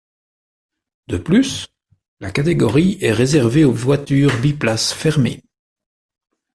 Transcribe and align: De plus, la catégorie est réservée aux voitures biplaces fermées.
De 1.05 1.17
plus, 1.17 1.67
la 2.21 2.31
catégorie 2.31 2.97
est 3.01 3.11
réservée 3.11 3.65
aux 3.65 3.71
voitures 3.71 4.35
biplaces 4.41 4.93
fermées. 4.93 5.43